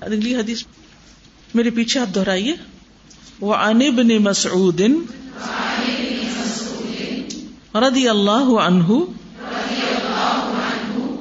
[0.00, 0.62] اگلی حدیث
[1.54, 2.54] میرے پیچھے آپ دہرائیے۔
[3.40, 4.80] وہ انبن مسعود
[7.74, 8.88] رضی اللہ عنہ،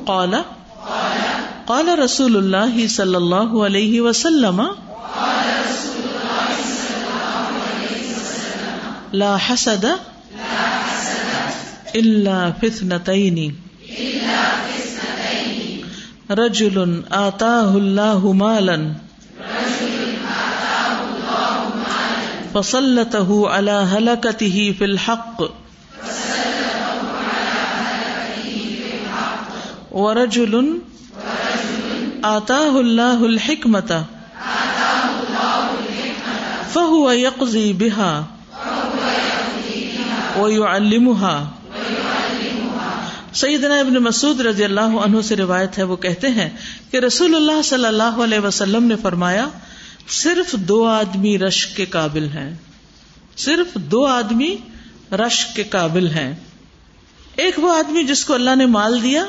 [0.06, 0.34] قال
[1.66, 4.62] قال رسول اللہ صلی اللہ علیہ وسلم،
[9.14, 9.86] لا حسد
[11.94, 13.38] الا فتنتين
[16.32, 18.94] رجل آتاه الله مالا
[22.54, 25.42] فسلته على هلكته في الحق
[29.92, 30.80] ورجل
[32.24, 34.06] آتاه الله الحكمة
[36.74, 38.26] فهو يقضي بها
[40.40, 41.48] ويعلمها
[43.40, 46.50] سیدنا ابن مسعود رضی اللہ عنہ سے روایت ہے، وہ کہتے ہیں
[46.92, 49.50] کہ رسول اللہ صلی اللہ علیہ وسلم نے فرمایا،
[50.10, 52.56] صرف دو آدمی رشک کے قابل ہیں۔
[53.38, 54.56] صرف دو آدمی
[55.12, 56.36] رشک کے قابل ہیں۔
[57.36, 59.26] ایک وہ آدمی جس کو اللہ نے مال دیا،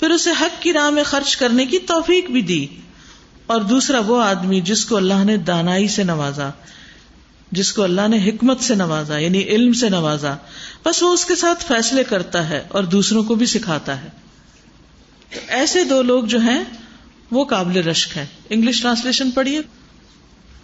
[0.00, 2.66] پھر اسے حق کی راہ میں خرچ کرنے کی توفیق بھی دی۔
[3.46, 6.50] اور دوسرا وہ آدمی جس کو اللہ نے دانائی سے نوازا۔
[7.52, 10.34] جس کو اللہ نے حکمت سے نوازا یعنی علم سے نوازا
[10.84, 14.08] بس وہ اس کے ساتھ فیصلے کرتا ہے اور دوسروں کو بھی سکھاتا ہے
[15.34, 16.62] تو ایسے دو لوگ جو ہیں
[17.30, 19.60] وہ قابل رشک ہیں انگلش ٹرانسلیشن پڑھیے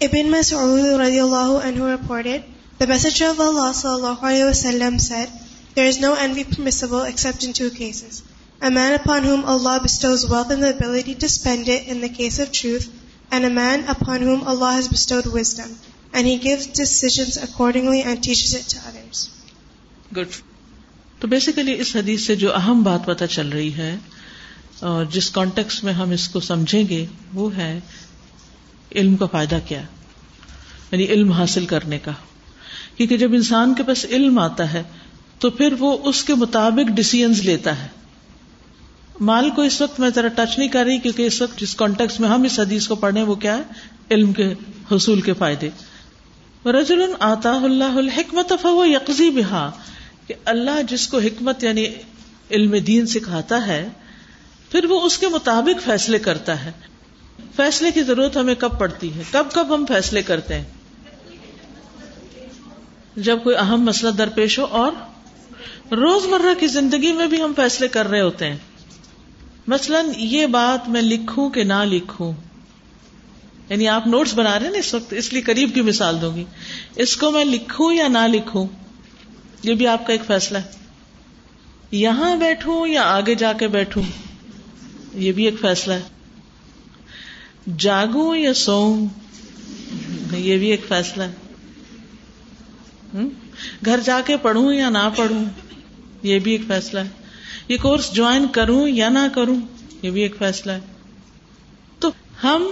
[0.00, 2.42] Ibn Mas'ud radiallahu anhu reported,
[2.78, 5.28] The Messenger of Allah sallallahu alayhi wa sallam said,
[5.74, 8.22] There is no envy permissible except in two cases.
[8.62, 12.08] A man upon whom Allah bestows wealth and the ability to spend it in the
[12.10, 12.88] case of truth,
[13.32, 15.76] and a man upon whom Allah has bestowed wisdom,
[16.18, 19.26] and he gives decisions accordingly and teaches it to others.
[20.16, 20.26] Good
[21.20, 23.96] تو basically اس حدیث سے جو اہم بات پتہ چل رہی ہے
[24.80, 27.80] اور جس کانٹیکس میں ہم اس کو سمجھیں گے، وہ ہے
[28.94, 29.82] علم کا فائدہ کیا؟
[30.92, 32.12] یعنی علم حاصل کرنے کا۔
[32.96, 34.82] کیونکہ جب انسان کے پاس علم آتا ہے،
[35.38, 37.88] تو پھر وہ اس کے مطابق ڈسیزنز لیتا ہے۔
[39.20, 42.20] مال کو اس وقت میں ذرا ٹچ نہیں کر رہی، کیونکہ اس وقت جس کانٹیکس
[42.20, 43.62] میں ہم اس حدیث کو پڑھیں، وہ کیا ہے؟
[44.10, 44.54] علم کے
[44.92, 45.70] حصول کے فائدے۔
[46.66, 49.70] رجل آتا اللہ الحکمت فهو یقضی بہا،
[50.26, 51.86] کہ اللہ جس کو حکمت یعنی
[52.50, 53.88] علم دین سکھاتا ہے،
[54.70, 56.72] پھر وہ اس کے مطابق فیصلے کرتا ہے۔
[57.56, 60.64] فیصلے کی ضرورت ہمیں کب پڑتی ہے؟ کب کب ہم فیصلے کرتے ہیں؟
[63.16, 64.92] جب کوئی اہم مسئلہ درپیش ہو اور
[65.92, 68.56] روز مرہ کی زندگی میں بھی ہم فیصلے کر رہے ہوتے ہیں۔
[69.66, 72.32] مثلاً یہ بات میں لکھوں کہ نہ لکھوں۔
[73.68, 76.36] یعنی آپ نوٹس بنا رہے ہیں نا اس وقت، اس لیے قریب کی مثال دوں
[76.36, 76.44] گی۔
[76.96, 78.66] اس کو میں لکھوں یا نہ لکھوں،
[79.62, 80.70] یہ بھی آپ کا ایک فیصلہ ہے۔
[81.90, 84.02] یہاں بیٹھوں یا آگے جا کے بیٹھوں،
[85.14, 86.02] یہ بھی ایک فیصلہ ہے۔
[87.78, 89.04] جاگوں یا سو
[90.36, 91.32] یہ بھی ایک فیصلہ ہے۔
[93.84, 95.44] گھر جا کے پڑھوں یا نہ پڑھوں،
[96.22, 97.08] یہ بھی ایک فیصلہ ہے۔
[97.68, 99.60] یہ کورس جوائن کروں یا نہ کروں،
[100.02, 100.80] یہ بھی ایک فیصلہ ہے۔
[101.98, 102.10] تو
[102.44, 102.66] ہم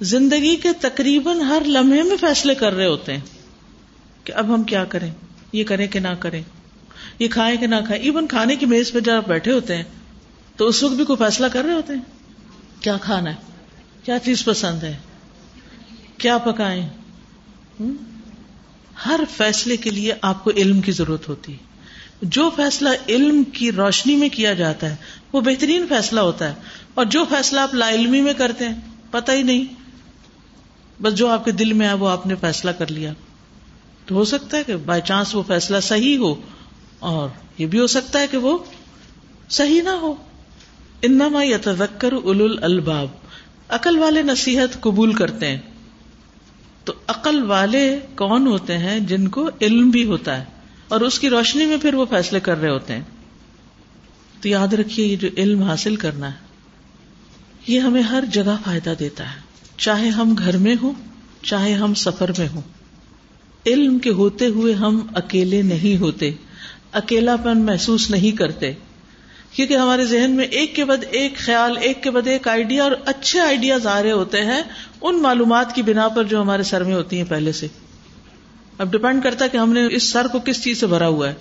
[0.00, 3.20] زندگی کے تقریباً ہر لمحے میں فیصلے کر رہے ہوتے ہیں
[4.24, 5.10] کہ اب ہم کیا کریں؟
[5.52, 6.42] یہ کریں کہ نہ کریں؟
[7.18, 9.84] یہ کھائیں کہ نہ کھائیں؟ ایون کھانے کی میز پہ جب آپ بیٹھے ہوتے ہیں،
[10.56, 12.00] تو اس وقت بھی کوئی فیصلہ کر رہے ہوتے ہیں؟
[12.80, 13.34] کیا کھانا ہے؟
[14.02, 14.96] کیا چیز پسند ہے؟
[16.18, 16.88] کیا پکائیں؟
[19.06, 21.58] ہر فیصلے کے لیے آپ کو علم کی ضرورت ہوتی ہے۔
[22.22, 24.96] جو فیصلہ علم کی روشنی میں کیا جاتا ہے،
[25.32, 26.54] وہ بہترین فیصلہ ہوتا ہے۔
[26.94, 28.76] اور جو فیصلہ آپ لا علمی میں کرتے ہیں،
[29.10, 29.85] پتہ ہی نہیں۔
[31.02, 33.12] بس جو آپ کے دل میں ہے وہ آپ نے فیصلہ کر لیا
[34.06, 36.34] تو ہو سکتا ہے کہ بائی چانس وہ فیصلہ صحیح ہو
[36.98, 38.58] اور یہ بھی ہو سکتا ہے کہ وہ
[39.48, 40.14] صحیح نہ ہو۔
[41.02, 43.06] انما یتذکر اول الباب
[43.68, 45.58] عقل والے نصیحت قبول کرتے ہیں۔
[46.84, 50.44] تو عقل والے کون ہوتے ہیں جن کو علم بھی ہوتا ہے
[50.88, 53.02] اور اس کی روشنی میں پھر وہ فیصلے کر رہے ہوتے ہیں۔
[54.40, 56.38] تو یاد رکھیے یہ جو علم حاصل کرنا ہے،
[57.66, 59.45] یہ ہمیں ہر جگہ فائدہ دیتا ہے۔
[59.78, 60.92] چاہے ہم گھر میں ہوں،
[61.42, 62.60] چاہے ہم سفر میں ہوں۔
[63.66, 66.30] علم کے ہوتے ہوئے ہم اکیلے نہیں ہوتے
[66.92, 68.72] اکیلا پن محسوس نہیں کرتے۔
[69.52, 72.92] کیونکہ ہمارے ذہن میں ایک کے بعد ایک خیال، ایک کے بعد ایک آئیڈیا اور
[73.04, 74.62] اچھے آئیڈیاز آ رہے ہوتے ہیں،
[75.00, 77.66] ان معلومات کی بنا پر جو ہمارے سر میں ہوتی ہیں پہلے سے۔
[78.78, 81.30] اب ڈپینڈ کرتا ہے کہ ہم نے اس سر کو کس چیز سے بھرا ہوا
[81.30, 81.34] ہے۔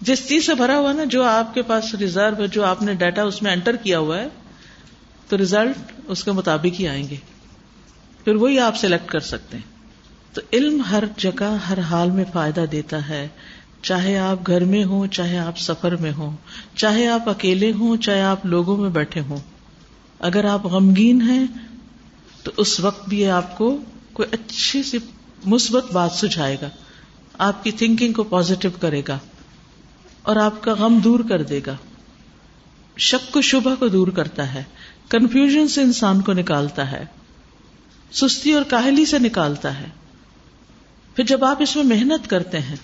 [0.00, 2.94] جس چیز سے بھرا ہوا نا، جو آپ کے پاس ریزرو ہے، جو آپ نے
[2.94, 4.28] ڈیٹا اس میں انٹر کیا ہوا ہے
[5.32, 7.16] تو ریزلٹ اس کے مطابق ہی آئیں گے۔
[8.24, 9.64] پھر وہی آپ سلیکٹ کر سکتے ہیں۔
[10.34, 13.28] تو علم ہر جگہ، ہر حال میں فائدہ دیتا ہے۔
[13.82, 16.36] چاہے آپ گھر میں ہوں، چاہے آپ سفر میں ہوں،
[16.76, 19.36] چاہے آپ اکیلے ہوں، چاہے آپ لوگوں میں بیٹھے ہوں۔
[20.18, 21.46] اگر آپ غمگین ہیں،
[22.42, 23.78] تو اس وقت بھی آپ کو
[24.12, 24.98] کوئی اچھی سی
[25.44, 26.68] مثبت بات سجھائے گا۔
[27.38, 29.18] آپ کی تھنکنگ کو پازیٹو کرے گا۔
[30.22, 31.76] اور آپ کا غم دور کر دے گا۔
[32.98, 34.62] شک کو شبہ کو دور کرتا ہے۔
[35.12, 37.04] کنفیوژن سے انسان کو نکالتا ہے،
[38.12, 39.86] سستی اور کاہلی سے نکالتا ہے۔
[41.16, 42.76] پھر جب آپ اس میں محنت کرتے ہیں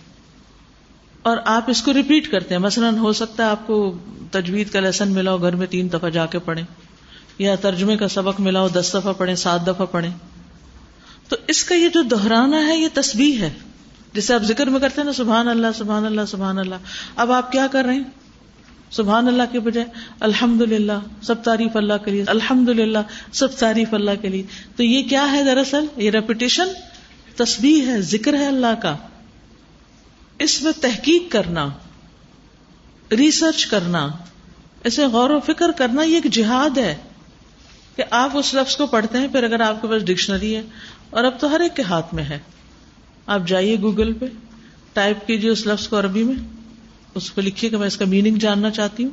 [1.23, 3.99] اور آپ اس کو ریپیٹ کرتے ہیں، مثلاً ہو سکتا ہے آپ کو
[4.31, 6.65] تجوید کا لیسن ملا ہو، گھر میں تین دفعہ جا کے پڑھیں،
[7.39, 10.11] یا ترجمے کا سبق ملا ہو، دس دفعہ پڑھیں، سات دفعہ پڑھیں۔
[11.29, 13.55] تو اس کا یہ جو دہرانا ہے، یہ تسبیح ہے۔
[14.13, 16.75] جسے آپ ذکر میں کرتے ہیں نا، سبحان اللہ سبحان اللہ سبحان اللہ۔
[17.17, 18.18] اب آپ کیا کر رہے ہیں؟
[18.91, 19.87] سبحان اللہ کے بجائے
[20.21, 22.99] الحمد للہ سب تعریف اللہ کے لیے الحمد للہ
[23.33, 24.43] سب تعریف اللہ کے لیے۔
[24.77, 26.69] تو یہ کیا ہے دراصل؟ یہ ریپوٹیشن
[27.37, 28.97] تسبیح ہے، ذکر ہے اللہ کا۔
[30.39, 31.69] اس میں تحقیق کرنا
[33.11, 34.09] ریسرچ کرنا،
[34.85, 36.97] اسے غور و فکر کرنا، یہ ایک جہاد ہے
[37.97, 40.63] کہ آپ اس لفظ کو پڑھتے ہیں، پھر اگر آپ کے پاس ڈکشنری ہے،
[41.11, 42.39] اور اب تو ہر ایک کے ہاتھ میں ہے۔
[43.27, 44.27] آپ جائیے گوگل پہ،
[44.93, 46.58] ٹائپ کیجیے اس لفظ کو عربی میں۔
[47.15, 49.11] اس کو لکھیے کہ میں اس کا میننگ جاننا چاہتی ہوں،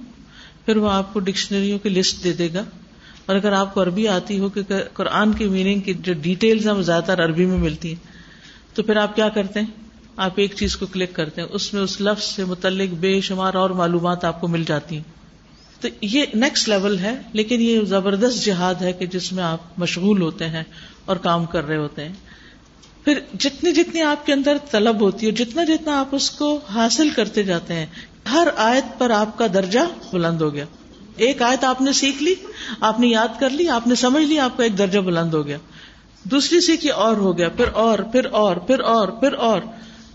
[0.66, 2.64] پھر وہ آپ کو ڈکشنریوں کی لسٹ دے دے گا۔
[3.26, 4.62] اور اگر آپ کو عربی آتی ہو کہ
[4.94, 8.08] قرآن کی میننگ کی جو ڈیٹیلز ہیں وہ زیادہ تر عربی میں ملتی ہیں،
[8.76, 9.68] تو پھر آپ کیا کرتے ہیں؟
[10.18, 13.54] آپ ایک چیز کو کلک کرتے ہیں، اس میں اس لفظ سے متعلق بے شمار
[13.54, 15.04] اور معلومات آپ کو مل جاتی ہیں۔
[15.82, 20.22] تو یہ نیکسٹ لیول ہے، لیکن یہ زبردست جہاد ہے کہ جس میں آپ مشغول
[20.22, 20.64] ہوتے ہیں
[21.06, 22.14] اور کام کر رہے ہوتے ہیں۔
[23.06, 27.10] پھر جتنی جتنی آپ کے اندر طلب ہوتی ہے، جتنا جتنا آپ اس کو حاصل
[27.10, 27.86] کرتے جاتے ہیں،
[28.32, 29.80] ہر آیت پر آپ کا درجہ
[30.14, 30.66] بلند ہو گیا۔
[31.16, 32.36] ایک آیت آپ نے سیکھ لی،
[32.80, 35.48] آپ نے یاد کر لی، آپ نے سمجھ لی، آپ کا ایک درجہ بلند ہو
[35.48, 35.58] گیا۔
[36.24, 39.62] دوسری سیکھی، اور ہو گیا، پھر اور پھر اور پھر اور پھر اور۔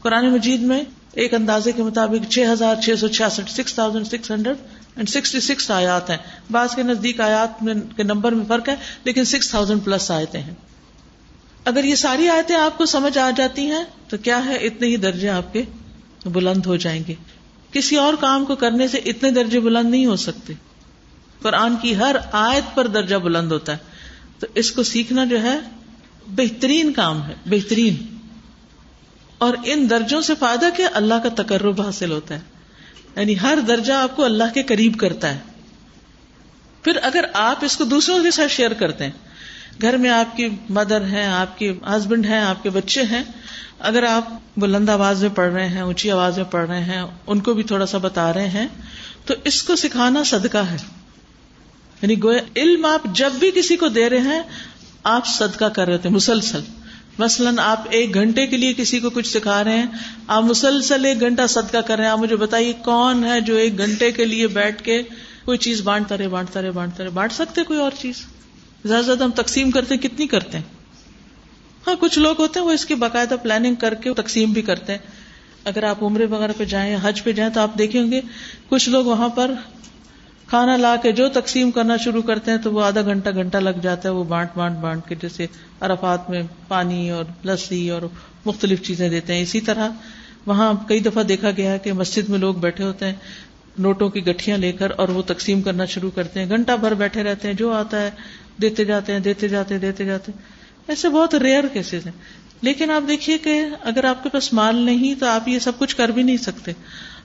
[0.03, 0.81] قرآن مجید میں
[1.13, 4.57] ایک اندازے کے مطابق چھ ہزار چھ سو چھیاسٹھ، six thousand six hundred
[4.97, 6.17] and sixty six آیات ہیں۔
[6.51, 10.41] بعض کے نزدیک آیات میں، کے نمبر میں فرق ہے، لیکن سکس تھاؤزینڈ پلس آیتیں
[10.41, 10.55] ہیں۔
[11.65, 14.97] اگر یہ ساری آیتیں آپ کو سمجھ آ جاتی ہیں، تو کیا ہے؟ اتنے ہی
[14.97, 15.63] درجے آپ کے
[16.25, 17.15] بلند ہو جائیں گے۔
[17.73, 20.53] کسی اور کام کو کرنے سے اتنے درجے بلند نہیں ہو سکتے۔
[21.43, 23.77] قرآن کی ہر آیت پر درجہ بلند ہوتا ہے۔
[24.39, 25.59] تو اس کو سیکھنا جو ہے،
[26.27, 27.97] بہترین کام ہے، بہترین۔
[29.39, 32.41] اور ان درجوں سے فائدہ کیا؟ اللہ کا تقرب حاصل ہوتا ہے۔
[33.17, 35.39] یعنی ہر درجہ آپ کو اللہ کے قریب کرتا ہے۔
[36.83, 39.30] پھر اگر آپ اس کو دوسروں کے ساتھ شیئر کرتے ہیں
[39.83, 43.23] گھر میں آپ کی مدر ہیں، آپ کی ہسبینڈ ہیں، آپ کے بچے ہیں،
[43.79, 47.41] اگر آپ بلند آواز میں پڑھ رہے ہیں، اونچی آواز میں پڑھ رہے ہیں، ان
[47.41, 48.67] کو بھی تھوڑا سا بتا رہے ہیں،
[49.25, 50.77] تو اس کو سکھانا صدقہ ہے۔
[52.03, 54.43] یعنی گویا علم آپ جب بھی کسی کو دے رہے ہیں،
[55.03, 56.61] آپ صدقہ کر رہے تھے مسلسل۔
[57.19, 59.87] مثلاً آپ ایک گھنٹے کے لیے کسی کو کچھ سکھا رہے ہیں،
[60.27, 63.79] آپ مسلسل ایک گھنٹہ صدقہ کر رہے ہیں، آپ مجھے بتائیے کون ہے جو ایک
[63.79, 65.03] گھنٹے کے لیے بیٹھ کے
[65.45, 68.25] کوئی چیز بانٹتا رہے بانٹتا رہے بانٹتا رہے، بانٹ سکتے کوئی اور چیز؟
[68.85, 70.65] زیادہ زیادہ ہم تقسیم کرتے ہیں، کتنی کرتے ہیں؟
[71.87, 74.93] ہاں کچھ لوگ ہوتے ہیں، وہ اس کی باقاعدہ پلاننگ کر کے تقسیم بھی کرتے
[74.93, 74.99] ہیں۔
[75.65, 78.21] اگر آپ عمرے وغیرہ پہ جائیں حج پہ جائیں تو آپ دیکھیں گے،
[78.69, 79.51] کچھ لوگ وہاں پر
[80.47, 83.81] کھانا لا کے جو تقسیم کرنا شروع کرتے ہیں تو وہ آدھا گھنٹہ گھنٹہ لگ
[83.83, 85.47] جاتا ہے، وہ بانٹ بانٹ بانٹ کے جیسے
[85.81, 88.03] عرفات میں پانی اور لسی اور
[88.47, 89.89] مختلف چیزیں دیتے ہیں۔ اسی طرح
[90.47, 93.15] وہاں کئی دفعہ دیکھا گیا ہے کہ مسجد میں لوگ بیٹھے ہوتے ہیں
[93.79, 97.23] نوٹوں کی گٹھیاں لے کر اور وہ تقسیم کرنا شروع کرتے ہیں۔ گھنٹہ بھر بیٹھے
[97.23, 98.11] رہتے ہیں۔ جو آتا ہے،
[98.63, 100.43] دیتے جاتے ہیں، دیتے جاتے ہیں، دیتے جاتے ہیں۔
[100.89, 102.13] ایسے بہت ریئر کیسز ہیں۔
[102.63, 105.97] لیکن آپ دیکھیے کہ اگر آپ کے پاس مال نہیں تو آپ یہ سب کچھ
[105.97, 106.73] کر بھی نہیں سکتے۔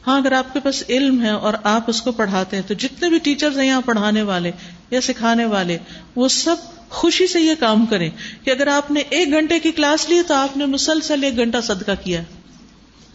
[0.08, 3.10] ہاں اگر آپ کے پاس علم ہے اور آپ اس کو پڑھاتے ہیں تو جتنے
[3.10, 4.52] بھی ٹیچر ہیں یہاں پڑھانے والے
[4.92, 5.78] یا سکھانے والے،
[6.16, 6.56] وہ سب
[6.90, 8.10] خوشی سے یہ کام کریں
[8.44, 11.58] کہ اگر آپ نے ایک گھنٹے کی کلاس لی تو آپ نے مسلسل ایک گھنٹہ
[11.64, 12.22] صدقہ کیا۔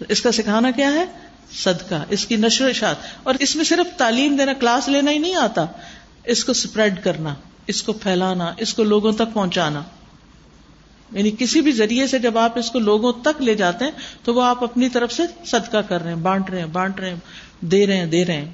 [0.09, 1.05] اس کا سکھانا کیا ہے؟
[1.53, 5.35] صدقہ، اس کی نشر اشاعت۔ اور اس میں صرف تعلیم دینا، کلاس لینا ہی نہیں
[5.35, 5.67] آتا۔
[6.25, 7.35] اس کو اسپریڈ کرنا،
[7.67, 9.83] اس کو پھیلانا، اس کو لوگوں تک پہنچانا۔
[11.13, 13.93] یعنی کسی بھی ذریعے سے جب آپ اس کو لوگوں تک لے جاتے ہیں،
[14.25, 17.11] تو وہ آپ اپنی طرف سے صدقہ کر رہے ہیں، بانٹ رہے ہیں، بانٹ رہے
[17.11, 17.17] ہیں،
[17.61, 18.53] دے رہے ہیں، دے رہے ہیں۔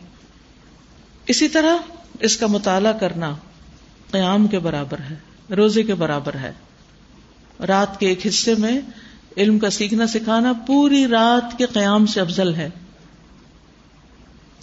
[1.27, 1.77] اسی طرح
[2.21, 3.35] اس کا مطالعہ کرنا
[4.11, 5.17] قیام کے برابر ہے،
[5.55, 6.53] روزے کے برابر ہے۔
[7.67, 8.81] رات کے ایک حصے میں
[9.37, 12.71] علم کا سیکھنا سکھانا پوری رات کے قیام سے افضل ہے۔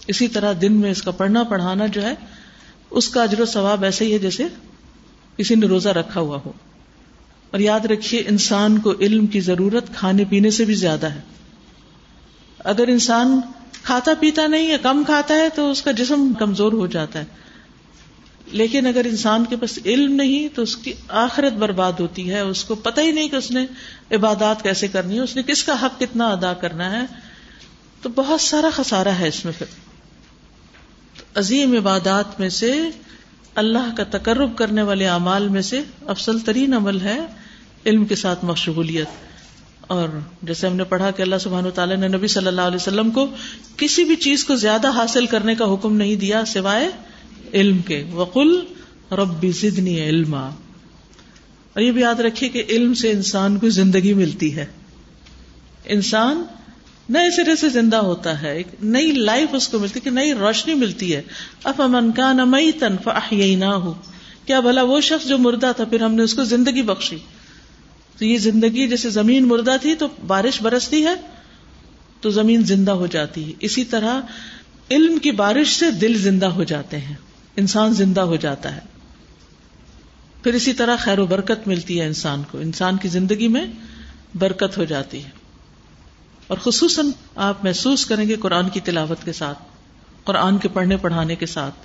[0.07, 2.13] اسی طرح دن میں اس کا پڑھنا پڑھانا جو ہے،
[2.89, 4.43] اس کا اجر و ثواب ایسے ہی ہے جیسے
[5.38, 6.51] کسی نے روزہ رکھا ہوا ہو۔
[7.51, 11.22] اور یاد رکھیے، انسان کو علم کی ضرورت کھانے پینے سے بھی زیادہ ہے۔
[12.60, 13.41] اگر انسان
[13.83, 17.25] کھاتا پیتا نہیں ہے، کم کھاتا ہے، تو اس کا جسم کمزور ہو جاتا ہے۔
[18.48, 22.63] لیکن اگر انسان کے پاس علم نہیں، تو اس کی آخرت برباد ہوتی ہے۔ اس
[22.63, 23.65] کو پتہ ہی نہیں کہ اس نے
[24.12, 27.05] عبادات کیسے کرنی ہے، اس نے کس کا حق کتنا ادا کرنا ہے۔
[28.01, 29.83] تو بہت سارا خسارا ہے اس میں پھر۔
[31.36, 32.82] عظیم عبادات میں سے
[33.56, 37.20] اللہ کا تقرب کرنے والے اعمال میں سے افضل ترین عمل ہے
[37.86, 39.08] علم کے ساتھ مشغولیت۔
[39.82, 40.10] اور
[40.44, 43.28] جیسے ہم نے پڑھا کہ اللہ سبحان تعالیٰ نے نبی صلی اللہ علیہ وسلم کو
[43.78, 46.90] کسی بھی چیز کو زیادہ حاصل کرنے کا حکم نہیں دیا سوائے
[47.54, 48.66] علم کے۔ وقل
[49.12, 50.48] ربی زدنی علما۔
[51.74, 54.66] اور یہ بھی یاد رکھیے کہ علم سے انسان کو زندگی ملتی ہے۔
[55.86, 56.44] انسان
[57.10, 60.74] نئے سرے سے زندہ ہوتا ہے، ایک نئی لائف اس کو ملتی کہ نئی روشنی
[60.74, 61.22] ملتی ہے۔
[61.63, 63.10] اب امن کا نمئی تنف
[63.57, 63.93] نہ ہو
[64.45, 67.17] کیا بھلا وہ شخص جو مردہ تھا، پھر ہم نے اس کو زندگی بخشی۔
[68.17, 71.15] تو یہ زندگی جیسے زمین مردہ تھی تو بارش برستی ہے،
[72.22, 74.22] تو زمین زندہ ہو جاتی ہے۔ اسی طرح
[74.91, 77.15] علم کی بارش سے دل زندہ ہو جاتے ہیں،
[77.55, 78.81] انسان زندہ ہو جاتا ہے۔
[80.43, 83.65] پھر اسی طرح خیر و برکت ملتی ہے انسان کو۔ انسان کی زندگی میں
[84.39, 85.43] برکت ہو جاتی ہے۔
[86.48, 89.58] اور خصوصاً آپ محسوس کریں گے قرآن کی تلاوت کے ساتھ،
[90.24, 91.76] قرآن کے پڑھنے پڑھانے کے ساتھ۔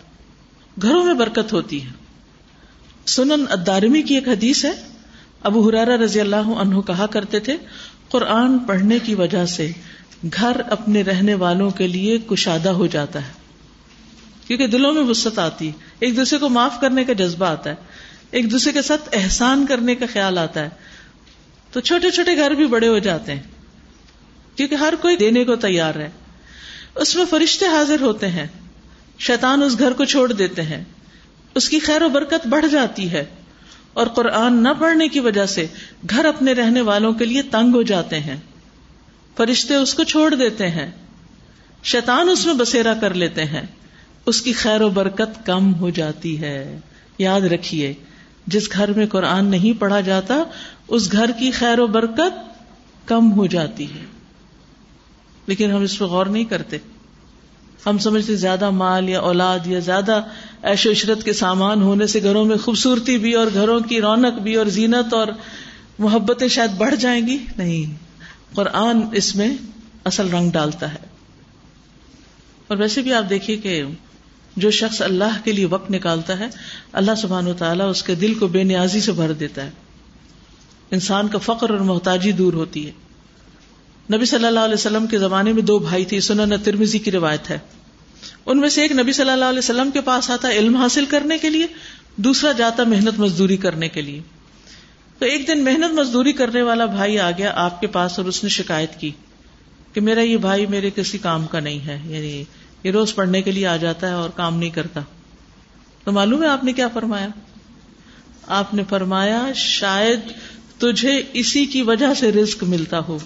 [0.82, 1.90] گھروں میں برکت ہوتی ہے۔
[3.06, 4.72] سنن ادارمی کی ایک حدیث ہے۔
[5.42, 7.56] ابو حرارا رضی اللہ عنہ کہا کرتے تھے،
[8.08, 9.70] قرآن پڑھنے کی وجہ سے
[10.36, 13.32] گھر اپنے رہنے والوں کے لیے کشادہ ہو جاتا ہے۔
[14.46, 17.74] کیونکہ دلوں میں وسط آتی ہے ایک دوسرے کو معاف کرنے کا جذبہ آتا ہے،
[18.30, 20.68] ایک دوسرے کے ساتھ احسان کرنے کا خیال آتا ہے۔
[21.72, 23.42] تو چھوٹے چھوٹے گھر بھی بڑے ہو جاتے ہیں۔
[24.58, 26.10] کیونکہ ہر کوئی دینے کو تیار ہے۔
[26.94, 28.46] اس میں فرشتے حاضر ہوتے ہیں۔
[29.18, 30.84] شیطان اس گھر کو چھوڑ دیتے ہیں۔
[31.54, 33.24] اس کی خیر و برکت بڑھ جاتی ہے۔
[33.92, 35.66] اور قرآن نہ پڑھنے کی وجہ سے
[36.10, 38.36] گھر اپنے رہنے والوں کے لیے تنگ ہو جاتے ہیں۔
[39.36, 40.90] فرشتے اس کو چھوڑ دیتے ہیں۔
[41.84, 43.62] شیطان اس میں بسیرا کر لیتے ہیں۔
[44.26, 46.78] اس کی خیر و برکت کم ہو جاتی ہے۔
[47.18, 47.94] یاد رکھیے،
[48.46, 50.42] جس گھر میں قرآن نہیں پڑھا جاتا،
[50.88, 52.64] اس گھر کی خیر و برکت
[53.08, 54.17] کم ہو جاتی ہے۔
[55.48, 56.76] لیکن ہم اس پہ غور نہیں کرتے۔
[57.86, 60.22] ہم سمجھتے زیادہ مال یا اولاد یا زیادہ
[60.62, 64.32] ایش و عشرت کے سامان ہونے سے گھروں میں خوبصورتی بھی اور گھروں کی رونق
[64.32, 65.26] بھی اور زینت اور
[65.98, 67.94] محبتیں شاید بڑھ جائیں گی؟ نہیں۔
[68.54, 69.56] قرآن اس میں
[70.04, 70.98] اصل رنگ ڈالتا ہے۔
[72.66, 73.82] اور ویسے بھی آپ دیکھیے کہ
[74.56, 76.48] جو شخص اللہ کے لیے وقت نکالتا ہے،
[76.92, 79.70] اللہ سبحان و تعالیٰ اس کے دل کو بے نیازی سے بھر دیتا ہے۔
[80.90, 83.07] انسان کا فقر اور محتاجی دور ہوتی ہے۔
[84.14, 87.50] نبی صلی اللہ علیہ وسلم کے زمانے میں دو بھائی تھی سنن ترمیزی کی روایت
[87.50, 87.58] ہے۔
[88.46, 91.38] ان میں سے ایک نبی صلی اللہ علیہ وسلم کے پاس آتا علم حاصل کرنے
[91.38, 91.66] کے لیے،
[92.16, 94.20] دوسرا جاتا محنت مزدوری کرنے کے لیے۔
[95.18, 98.42] تو ایک دن محنت مزدوری کرنے والا بھائی آ گیا آپ کے پاس اور اس
[98.42, 99.10] نے شکایت کی
[99.92, 102.44] کہ میرا یہ بھائی میرے کسی کام کا نہیں ہے یعنی
[102.84, 105.00] یہ روز پڑھنے کے لیے آ جاتا ہے اور کام نہیں کرتا۔
[106.04, 107.28] تو معلوم ہے آپ نے کیا فرمایا؟
[108.46, 110.20] آپ نے فرمایا، شاید
[110.78, 113.18] تجھے اسی کی وجہ سے رزق ملتا ہو۔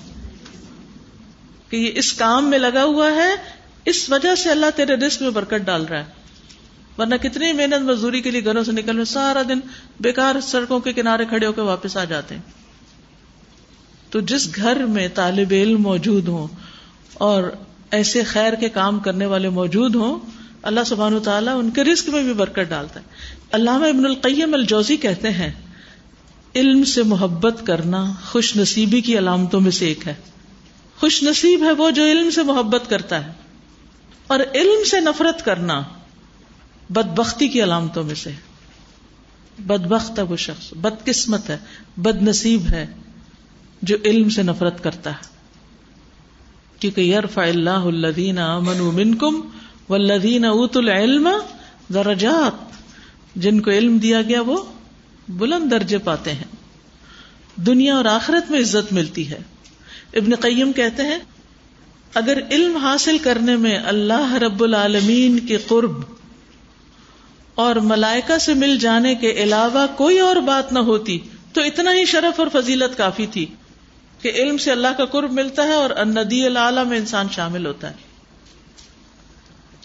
[1.72, 3.30] کہ یہ اس کام میں لگا ہوا ہے،
[3.84, 6.04] اس وجہ سے اللہ تیرے رسک میں برکت ڈال رہا ہے۔
[6.98, 9.60] ورنہ کتنی محنت مزدوری کے لیے گھروں سے نکل سارا دن
[10.00, 12.42] بیکار سڑکوں کے کنارے کھڑے ہو کے واپس آ جاتے ہیں۔
[14.10, 16.46] تو جس گھر میں طالب علم موجود ہوں
[17.14, 17.42] اور
[17.90, 20.18] ایسے خیر کے کام کرنے والے موجود ہوں،
[20.62, 23.04] اللہ سبحان تعالیٰ ان کے رسک میں بھی برکت ڈالتا ہے۔
[23.52, 25.50] علامہ ابن القیم الجوزی کہتے ہیں،
[26.54, 30.14] علم سے محبت کرنا خوش نصیبی کی علامتوں میں سے ایک ہے۔
[31.02, 33.32] خوش نصیب ہے وہ جو علم سے محبت کرتا ہے
[34.26, 35.82] اور علم سے نفرت کرنا
[36.90, 38.30] بد بختی کی علامتوں میں سے
[39.58, 41.58] بد بخت ہے وہ شخص بد قسمت ہے
[41.96, 42.86] بد نصیب ہے
[43.82, 45.26] جو علم سے نفرت کرتا ہے۔
[46.78, 49.40] کیونکہ یرف اللہ الدین امن منکم
[49.88, 51.28] والذین اوت العلم
[51.94, 52.72] درجات،
[53.36, 54.62] جن کو علم دیا گیا وہ
[55.28, 56.56] بلند درجے پاتے ہیں۔
[57.56, 59.38] دنیا اور آخرت میں عزت ملتی ہے۔
[60.12, 61.18] ابن قیم کہتے ہیں،
[62.14, 65.92] اگر علم حاصل کرنے میں اللہ رب العالمین کے قرب
[67.54, 71.18] اور ملائکہ سے مل جانے کے علاوہ کوئی اور بات نہ ہوتی،
[71.52, 73.46] تو اتنا ہی شرف اور فضیلت کافی تھی
[74.22, 77.90] کہ علم سے اللہ کا قرب ملتا ہے اور ندی العلیٰ میں انسان شامل ہوتا
[77.90, 78.12] ہے۔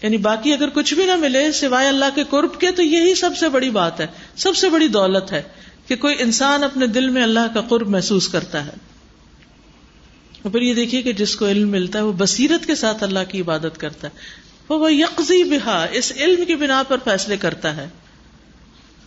[0.02, 3.30] یعنی باقی اگر کچھ بھی نہ ملے سوائے اللہ کے قرب کے، تو یہی سب
[3.36, 4.06] سے بڑی بات ہے،
[4.36, 5.42] سب سے بڑی دولت ہے
[5.86, 8.97] کہ کوئی انسان اپنے دل میں اللہ کا قرب محسوس کرتا ہے۔
[10.42, 13.40] پھر یہ دیکھیے کہ جس کو علم ملتا ہے وہ بصیرت کے ساتھ اللہ کی
[13.40, 17.88] عبادت کرتا ہے۔ وہ یکزی بہا، اس علم کی بنا پر فیصلے کرتا ہے۔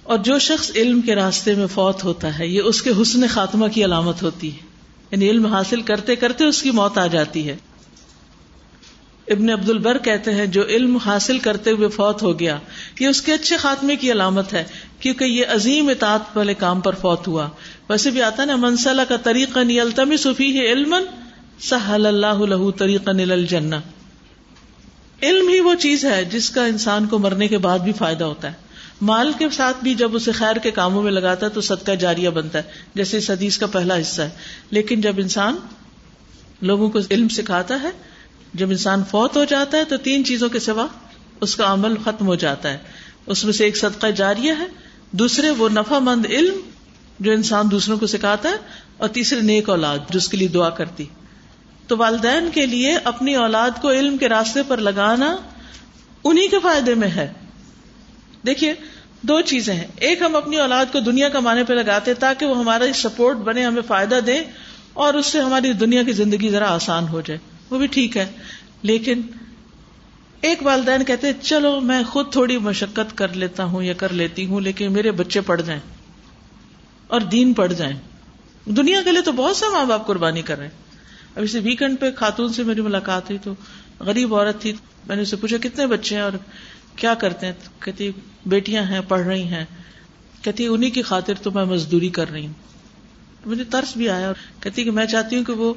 [0.04, 3.68] اور جو شخص علم کے راستے میں فوت ہوتا ہے، یہ اس کے حسن خاتمہ
[3.68, 4.58] کی علامت ہوتی ہے۔
[5.12, 7.58] یعنی علم حاصل کرتے کرتے اس کی موت آ جاتی ہے۔
[9.28, 12.58] ابن عبد البر کہتے ہیں، جو علم حاصل کرتے ہوئے فوت ہو گیا،
[13.00, 14.64] یہ اس کے اچھے خاتمے کی علامت ہے،
[15.00, 17.50] کیونکہ یہ عظیم اطاعت والے کام پر فوت ہوا۔
[17.90, 20.96] ویسے بھی آتا نا منسلہ کا طریقہ نیلتمی صفی ہے علم
[21.62, 23.32] سہل اللہ لہو طریقہ نل
[25.22, 28.48] علم ہی وہ چیز ہے جس کا انسان کو مرنے کے بعد بھی فائدہ ہوتا
[28.48, 28.54] ہے۔
[29.02, 32.30] مال کے ساتھ بھی جب اسے خیر کے کاموں میں لگاتا ہے تو صدقہ جاریہ
[32.30, 32.64] بنتا ہے،
[32.96, 34.30] جیسے اس حدیث کا پہلا حصہ ہے۔
[34.72, 35.56] لیکن جب انسان
[36.62, 37.90] لوگوں کو علم سکھاتا ہے،
[38.54, 40.88] جب انسان فوت ہو جاتا ہے تو تین چیزوں کے سوا
[41.42, 42.78] اس کا عمل ختم ہو جاتا ہے۔
[43.26, 44.68] اس میں سے ایک صدقہ جاریہ ہے،
[45.12, 46.60] دوسرے وہ نفع مند علم
[47.20, 48.56] جو انسان دوسروں کو سکھاتا ہے،
[48.98, 51.06] اور تیسرے نیک اولاد جو اس کے لیے دعا کرتی۔
[51.92, 55.38] تو والدین کے لیے اپنی اولاد کو علم کے راستے پر لگانا
[56.24, 57.34] انہیں کے فائدے میں ہے۔
[58.46, 58.74] دیکھیے،
[59.22, 62.84] دو چیزیں ہیں۔ ایک، ہم اپنی اولاد کو دنیا کمانے پہ لگاتے تاکہ وہ ہمارا
[62.96, 64.44] سپورٹ بنے، ہمیں فائدہ دے
[64.94, 67.38] اور اس سے ہماری دنیا کی زندگی ذرا آسان ہو جائے۔
[67.70, 68.32] وہ بھی ٹھیک ہے۔
[68.82, 69.22] لیکن
[70.42, 74.62] ایک والدین کہتے چلو میں خود تھوڑی مشقت کر لیتا ہوں یا کر لیتی ہوں،
[74.62, 75.82] لیکن میرے بچے پڑھ جائیں
[77.08, 77.98] اور دین پڑھ جائیں۔
[78.66, 80.81] دنیا کے لیے تو بہت سے ماں باپ قربانی کر رہے ہیں۔
[81.36, 83.54] اب اسے ویکینڈ پہ خاتون سے میری ملاقات ہوئی تو
[84.00, 84.74] غریب عورت تھی،
[85.08, 86.32] میں نے اسے پوچھا، کتنے بچے ہیں اور
[86.96, 88.12] کیا کرتے ہیں؟ کہتی
[88.46, 89.66] بیٹیاں ہیں، پڑھ رہی ہیں۔
[90.42, 92.54] کہتی انہیں کی خاطر تو میں مزدوری کر رہی ہوں۔
[93.46, 95.74] مجھے ترس بھی آیا کہتی کہ میں چاہتی ہوں کہ وہ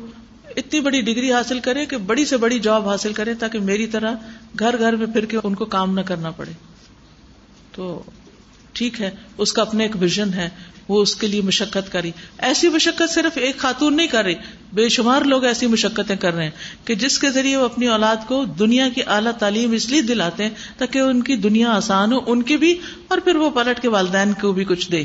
[0.56, 4.12] اتنی بڑی ڈگری حاصل کرے کہ بڑی سے بڑی جاب حاصل کرے تاکہ میری طرح
[4.58, 6.52] گھر گھر میں پھر کے ان کو کام نہ کرنا پڑے۔
[7.72, 8.02] تو
[8.72, 10.48] ٹھیک ہے، اس کا اپنے ایک ویژن ہے۔
[10.88, 14.34] وہ اس کے لیے مشقت کری ایسی مشقت صرف ایک خاتون نہیں کر رہی،
[14.72, 18.16] بے شمار لوگ ایسی مشقتیں کر رہے ہیں کہ جس کے ذریعے وہ اپنی اولاد
[18.26, 22.18] کو دنیا کی اعلیٰ تعلیم اس لیے دلاتے ہیں تاکہ ان کی دنیا آسان ہو،
[22.26, 25.04] ان کی بھی، اور پھر وہ پلٹ کے والدین کو بھی کچھ دے۔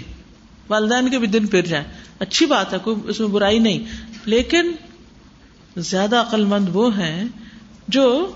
[0.70, 1.86] والدین کے بھی دن پھر جائیں۔
[2.20, 3.84] اچھی بات ہے، کوئی اس میں برائی نہیں۔
[4.26, 4.72] لیکن
[5.78, 7.26] زیادہ عقل مند وہ ہیں
[7.88, 8.32] جو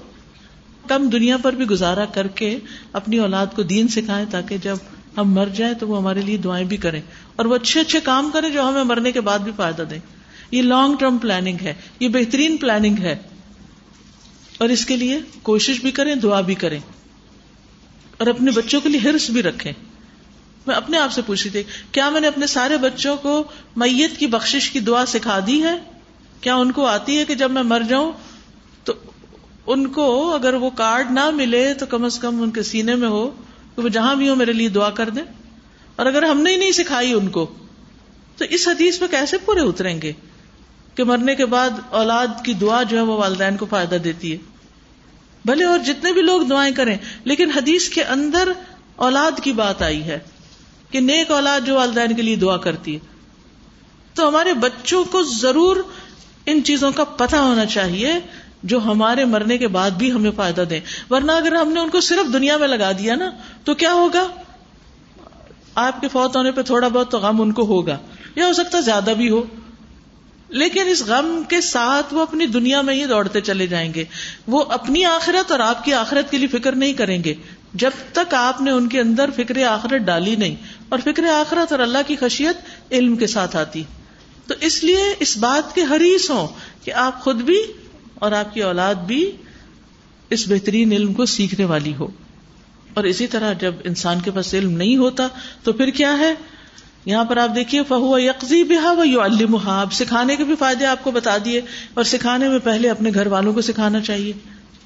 [0.87, 2.59] کم دنیا پر بھی گزارا کر کے
[2.93, 4.75] اپنی اولاد کو دین سکھائیں تاکہ جب
[5.17, 7.01] ہم مر جائیں تو وہ ہمارے لیے دعائیں بھی کریں
[7.35, 9.99] اور وہ اچھے اچھے کام کریں جو ہمیں مرنے کے بعد بھی فائدہ دیں۔
[10.51, 13.15] یہ لانگ ٹرم پلاننگ ہے، یہ بہترین پلاننگ ہے۔
[14.57, 16.79] اور اس کے لیے کوشش بھی کریں، دعا بھی کریں۔
[18.17, 19.73] اور اپنے بچوں کے لیے ہرس بھی رکھیں۔
[20.67, 23.43] میں اپنے آپ سے پوچھی تھی، کیا میں نے اپنے سارے بچوں کو
[23.75, 25.77] میت کی بخش کی دعا سکھا دی ہے؟
[26.41, 28.11] کیا ان کو آتی ہے کہ جب میں مر جاؤں
[28.83, 28.93] تو
[29.67, 33.07] ان کو اگر وہ کارڈ نہ ملے تو کم از کم ان کے سینے میں
[33.07, 33.31] ہو۔
[33.75, 35.23] کہ وہ جہاں بھی ہو میرے لیے دعا کر دیں۔
[35.95, 37.53] اور اگر ہم نے نہیں سکھائی ان کو،
[38.37, 40.13] تو اس حدیث پہ کیسے پورے اتریں گے
[40.95, 44.37] کہ مرنے کے بعد اولاد کی دعا جو ہے وہ والدین کو فائدہ دیتی ہے؟
[45.45, 48.51] بھلے اور جتنے بھی لوگ دعائیں کریں، لیکن حدیث کے اندر
[48.95, 50.19] اولاد کی بات آئی ہے
[50.89, 52.99] کہ نیک اولاد جو والدین کے لیے دعا کرتی ہے۔
[54.13, 55.77] تو ہمارے بچوں کو ضرور
[56.45, 58.13] ان چیزوں کا پتہ ہونا چاہیے
[58.63, 62.01] جو ہمارے مرنے کے بعد بھی ہمیں فائدہ دیں۔ ورنہ اگر ہم نے ان کو
[62.01, 63.29] صرف دنیا میں لگا دیا نا،
[63.63, 64.27] تو کیا ہوگا؟
[65.75, 67.97] آپ کے فوت ہونے پہ تھوڑا بہت تو غم ان کو ہوگا،
[68.35, 69.43] یا ہو سکتا زیادہ بھی ہو۔
[70.49, 74.03] لیکن اس غم کے ساتھ وہ اپنی دنیا میں ہی دوڑتے چلے جائیں گے۔
[74.47, 77.33] وہ اپنی آخرت اور آپ کی آخرت کے لیے فکر نہیں کریں گے۔
[77.73, 80.55] جب تک آپ نے ان کے اندر فکر آخرت ڈالی نہیں،
[80.89, 83.83] اور فکر آخرت اور اللہ کی خشیت علم کے ساتھ آتی۔
[84.47, 86.47] تو اس لیے اس بات کے حریص ہوں
[86.83, 87.61] کہ آپ خود بھی
[88.23, 89.31] اور آپ کی اولاد بھی
[90.29, 92.07] اس بہترین علم کو سیکھنے والی ہو۔
[92.93, 95.27] اور اسی طرح جب انسان کے پاس علم نہیں ہوتا
[95.63, 96.33] تو پھر کیا ہے؟
[97.05, 101.03] یہاں پر آپ دیکھیے فہو یکزی بحا و یو الحاب سکھانے کے بھی فائدے آپ
[101.03, 101.61] کو بتا دیے،
[101.93, 104.33] اور سکھانے میں پہلے اپنے گھر والوں کو سکھانا چاہیے،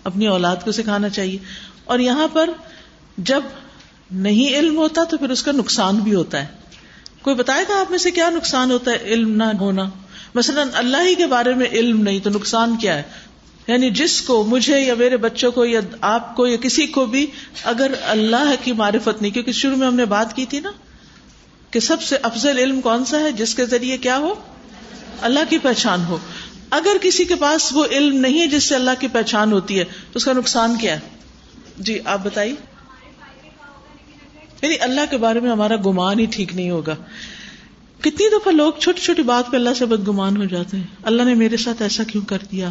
[0.03, 1.37] اپنی اولاد کو سکھانا چاہیے۔
[1.83, 2.49] اور یہاں پر
[3.17, 3.43] جب
[4.11, 6.47] نہیں علم ہوتا تو پھر اس کا نقصان بھی ہوتا ہے۔
[7.21, 9.89] کوئی بتائے گا آپ میں سے کیا نقصان ہوتا ہے علم نہ ہونا؟
[10.35, 13.03] مثلاً اللہ ہی کے بارے میں علم نہیں تو نقصان کیا ہے؟
[13.67, 17.27] یعنی جس کو مجھے یا میرے بچوں کو یا آپ کو یا کسی کو بھی
[17.63, 20.71] اگر اللہ کی معرفت نہیں، کیونکہ شروع میں ہم نے بات کی تھی نا
[21.71, 24.35] کہ سب سے افضل علم کون سا ہے، جس کے ذریعے کیا ہو؟
[25.21, 26.17] اللہ کی پہچان ہو۔
[26.69, 29.83] اگر کسی کے پاس وہ علم نہیں ہے جس سے اللہ کی پہچان ہوتی ہے،
[29.83, 30.99] تو اس کا نقصان کیا ہے؟
[31.77, 32.55] جی آپ بتائیے۔
[34.61, 36.95] یعنی اللہ کے بارے میں ہمارا گمان ہی ٹھیک نہیں ہوگا۔
[37.99, 41.33] کتنی دفعہ لوگ چھوٹی چھوٹی بات پہ اللہ سے بدگمان ہو جاتے ہیں۔ اللہ نے
[41.33, 42.69] میرے ساتھ ایسا کیوں کر دیا؟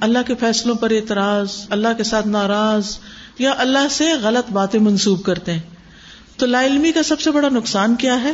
[0.00, 2.98] اللہ کے فیصلوں پر اعتراض، اللہ کے ساتھ ناراض
[3.38, 5.60] یا اللہ سے غلط باتیں منسوب کرتے ہیں۔
[6.36, 8.32] تو لا علمی کا سب سے بڑا نقصان کیا ہے؟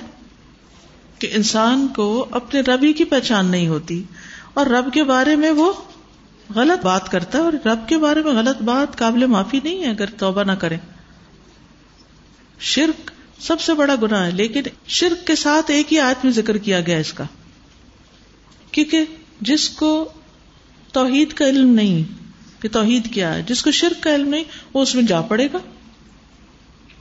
[1.19, 4.03] کہ انسان کو اپنے ربی کی پہچان نہیں ہوتی
[4.55, 5.73] اور رب کے بارے میں وہ
[6.55, 9.91] غلط بات کرتا ہے اور رب کے بارے میں غلط بات قابل معافی نہیں ہے
[9.91, 10.77] اگر توبہ نہ کرے۔
[12.61, 16.57] شرک سب سے بڑا گنا ہے، لیکن شرک کے ساتھ ایک ہی آیت میں ذکر
[16.59, 17.25] کیا گیا اس کا۔
[18.73, 19.05] کیونکہ
[19.41, 20.13] جس کو
[20.93, 22.03] توحید کا علم نہیں
[22.63, 25.49] کہ توحید کیا ہے؟ جس کو شرک کا علم نہیں، وہ اس میں جا پڑے
[25.53, 25.59] گا۔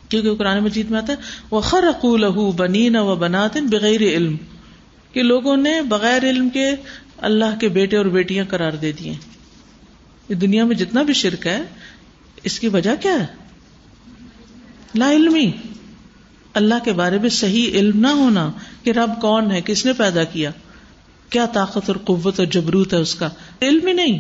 [0.10, 1.18] کیونکہ قرآن مجید میں آتا ہے
[1.52, 4.38] وہ خر لہو بنی نہ وہ بناتن بغیر علم۔
[5.14, 6.72] کہ لوگوں نے بغیر علم کے
[7.18, 9.14] اللہ کے بیٹے اور بیٹیاں قرار دے دیے
[10.30, 11.64] یہ دنیا میں جتنا بھی شرک ہے،
[12.44, 13.26] اس کی وجہ کیا ہے؟
[14.96, 15.52] لا علمی۔
[16.54, 18.52] اللہ کے بارے میں صحیح علم نہ ہونا
[18.84, 20.52] کہ رب کون ہے، کس نے پیدا کیا؟
[21.32, 23.30] کیا طاقت اور قوت اور جبروت ہے اس کا؟
[23.62, 24.20] علم ہی نہیں۔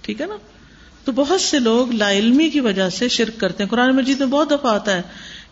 [0.00, 0.36] ٹھیک ہے نا؟
[1.04, 4.26] تو بہت سے لوگ لا علمی کی وجہ سے شرک کرتے ہیں۔ قرآن مجید میں
[4.26, 5.02] بہت دفعہ آتا ہے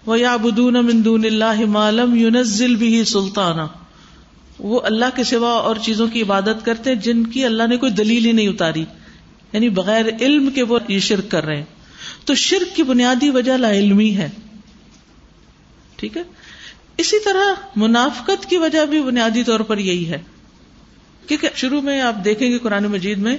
[0.06, 3.62] وہ یا بدون مندون اللہ مالم یونزل بھی سلطانہ
[4.58, 7.92] وہ اللہ کے سوا اور چیزوں کی عبادت کرتے ہیں جن کی اللہ نے کوئی
[7.92, 8.84] دلیل ہی نہیں اتاری۔
[9.52, 11.64] یعنی بغیر علم کے وہ یہ شرک کر رہے ہیں۔
[12.24, 14.28] تو شرک کی بنیادی وجہ لا علمی ہے۔
[15.96, 16.22] ٹھیک ہے؟
[17.00, 20.18] اسی طرح منافقت کی وجہ بھی بنیادی طور پر یہی ہے۔
[21.26, 23.36] کیونکہ شروع میں آپ دیکھیں گے قرآن مجید میں،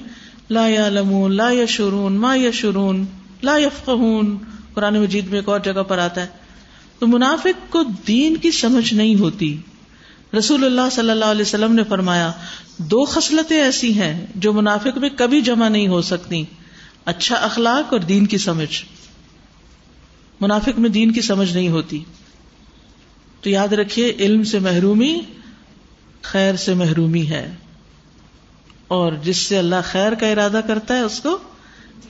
[0.50, 3.06] لا یا لمون لا یا شرون ما یا شرون
[3.44, 4.38] لا یفقہون
[4.74, 6.28] قرآن مجید میں ایک اور جگہ پر آتا ہے۔
[7.00, 9.58] تو منافق کو دین کی سمجھ نہیں ہوتی۔
[10.38, 12.32] رسول اللہ صلی اللہ علیہ وسلم نے فرمایا،
[12.78, 16.44] دو خصلتیں ایسی ہیں جو منافق میں کبھی جمع نہیں ہو سکتی۔
[17.06, 18.86] اچھا اخلاق اور دین کی سمجھ۔
[20.42, 22.04] منافق میں دین کی سمجھ نہیں ہوتی۔
[23.42, 25.22] تو یاد رکھیے، علم سے محرومی
[26.22, 27.52] خیر سے محرومی ہے۔
[28.88, 31.38] اور جس سے اللہ خیر کا ارادہ کرتا ہے، اس کو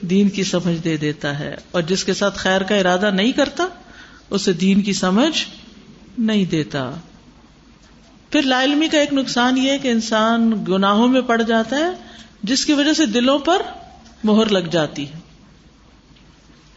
[0.00, 3.66] دین کی سمجھ دے دیتا ہے۔ اور جس کے ساتھ خیر کا ارادہ نہیں کرتا،
[4.30, 5.44] اسے دین کی سمجھ
[6.18, 6.90] نہیں دیتا۔
[8.30, 11.90] پھر لا علمی کا ایک نقصان یہ ہے کہ انسان گناہوں میں پڑ جاتا ہے،
[12.42, 13.62] جس کی وجہ سے دلوں پر
[14.24, 15.21] مہر لگ جاتی ہے۔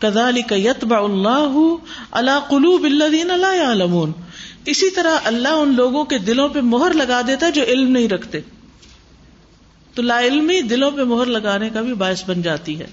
[0.08, 1.76] کدا علی کا یت اللہ
[2.12, 4.12] اللہ قلو بلین اللہ عالمون
[4.65, 8.10] اسی طرح اللہ ان لوگوں کے دلوں پہ مہر لگا دیتا ہے جو علم نہیں
[8.10, 8.39] رکھتے۔
[9.94, 12.88] تو لا علمی دلوں پہ مہر لگانے کا بھی باعث بن جاتی ہے۔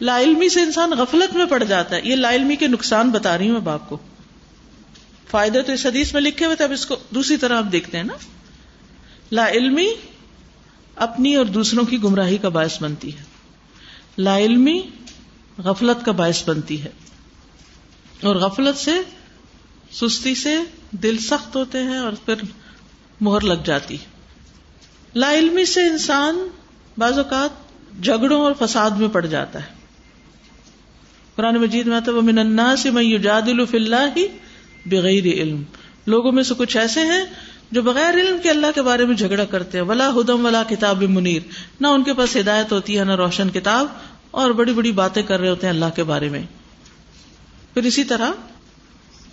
[0.00, 3.38] لا علمی سے انسان غفلت میں پڑ جاتا ہے۔ یہ لا علمی کے نقصان بتا
[3.38, 3.98] رہی ہوں میں باپ کو۔
[5.30, 7.96] فائدے تو اس حدیث میں لکھے ہوئے تھے، اب اس کو دوسری طرح آپ دیکھتے
[7.96, 8.14] ہیں نا۔
[9.32, 9.86] لا علمی
[10.96, 13.22] اپنی اور دوسروں کی گمراہی کا باعث بنتی ہے۔
[14.18, 14.82] لا علمی
[15.64, 16.88] غفلت کا باعث بنتی ہے۔
[18.22, 18.92] اور غفلت سے
[19.92, 20.56] سستی سے
[20.90, 22.34] دل سخت ہوتے ہیں اور پھر
[23.20, 23.96] مہر لگ جاتی
[25.14, 26.48] لا علمی سے انسان
[26.98, 27.50] بعض اوقات
[28.02, 29.82] جھگڑوں اور فساد میں پڑ جاتا ہے۔
[31.34, 34.26] قرآن مجید میں آتا من الناس من یجادل فی اللہ ہی
[34.86, 35.62] بغیر علم۔
[36.06, 37.24] لوگوں میں سے کچھ ایسے ہیں
[37.70, 41.02] جو بغیر علم کے اللہ کے بارے میں جھگڑا کرتے ہیں۔ ولا ہدم ولا کتاب
[41.02, 41.42] منیر
[41.80, 43.86] نہ ان کے پاس ہدایت ہوتی ہے، نہ روشن کتاب۔
[44.32, 46.42] اور بڑی بڑی باتیں کر رہے ہوتے ہیں اللہ کے بارے میں۔
[47.74, 48.30] پھر اسی طرح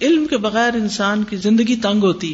[0.01, 2.33] علم کے بغیر انسان کی زندگی تنگ ہوتی۔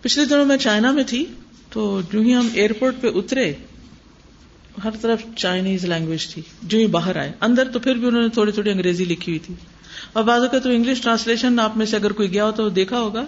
[0.00, 1.26] پچھلے دنوں میں چائنا میں تھی
[1.70, 3.52] تو جو ہی ہم ایئرپورٹ پہ اترے،
[4.84, 8.28] ہر طرف چائنیز لینگویج تھی، جو ہی باہر آئے۔ اندر تو پھر بھی انہوں نے
[8.28, 9.54] تھوڑی تھوڑی انگریزی لکھی ہوئی تھی۔
[10.12, 13.00] اور بعض اوقات تو انگلش ٹرانسلیشن آپ میں سے اگر کوئی گیا ہو تو دیکھا
[13.00, 13.24] ہوگا۔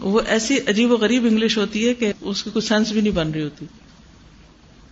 [0.00, 3.12] وہ ایسی عجیب و غریب انگلش ہوتی ہے کہ اس کی کوئی سینس بھی نہیں
[3.12, 3.66] بن رہی ہوتی۔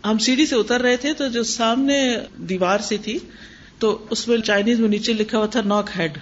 [0.05, 3.19] ہم سیڑھی سے اتر رہے تھے تو جو سامنے دیوار سے تھی،
[3.79, 6.19] تو اس میں چائنیز میں نیچے لکھا ہوا تھا ناک ہیڈ۔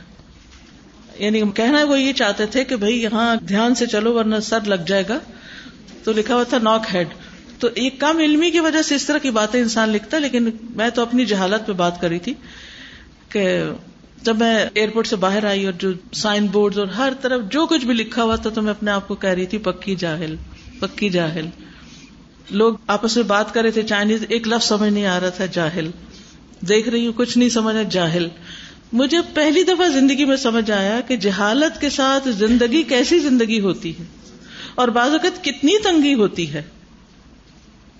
[1.18, 4.82] یعنی کہنا وہ یہ چاہتے تھے کہ بھائی یہاں دھیان سے چلو ورنہ سر لگ
[4.86, 5.18] جائے گا۔
[6.04, 7.08] تو لکھا ہوا تھا ناک ہیڈ۔
[7.58, 10.90] تو ایک کم علمی کی وجہ سے اس طرح کی باتیں انسان لکھتا، لیکن میں
[10.90, 12.34] تو اپنی جہالت پہ بات کری تھی
[13.28, 13.62] کہ
[14.22, 17.84] جب میں ایئرپورٹ سے باہر آئی اور جو سائن بورڈ اور ہر طرف جو کچھ
[17.84, 20.36] بھی لکھا ہوا تھا، تو میں اپنے آپ کو کہہ رہی تھی، پکی جاہل
[20.80, 21.46] پکی جاہل۔
[22.50, 25.46] لوگ آپس میں بات کر رہے تھے چائنیز ایک لفظ سمجھ نہیں آ رہا تھا،
[25.46, 25.90] جاہل۔
[26.60, 28.28] دیکھ رہی ہوں، کچھ نہیں سمجھ جاہل۔
[28.92, 33.98] مجھے پہلی دفعہ زندگی میں سمجھ آیا کہ جہالت کے ساتھ زندگی کیسی زندگی ہوتی
[33.98, 34.04] ہے
[34.74, 36.62] اور بعض اوقات کتنی تنگی ہوتی ہے۔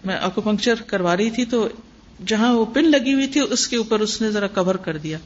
[0.05, 1.69] میں آپ کو پنکچر کروا رہی تھی تو
[2.27, 5.19] جہاں وہ پن لگی ہوئی تھی، اس کے اوپر اس نے ذرا کور کر دیا۔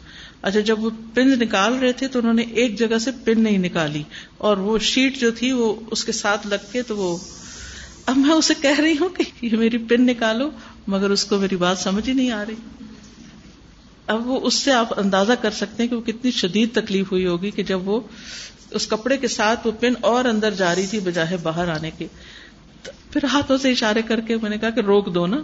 [0.42, 3.58] اچھا جب وہ پن نکال رہے تھے تو انہوں نے ایک جگہ سے پن نہیں
[3.58, 4.02] نکالی
[4.38, 7.18] اور وہ شیٹ جو تھی وہ اس کے ساتھ لگ کے تو وہ
[8.06, 10.50] اب میں اسے کہہ رہی ہوں کہ یہ میری پن نکالو،
[10.86, 12.54] مگر اس کو میری بات سمجھ ہی نہیں آ رہی۔
[14.06, 17.26] اب وہ اس سے آپ اندازہ کر سکتے ہیں کہ وہ کتنی شدید تکلیف ہوئی
[17.26, 18.00] ہوگی کہ جب وہ
[18.70, 22.06] اس کپڑے کے ساتھ وہ پن اور اندر جا رہی تھی بجائے باہر آنے کے۔
[23.10, 25.36] پھر ہاتھوں سے اشارے کر کے میں نے کہا کہ روک دو نا۔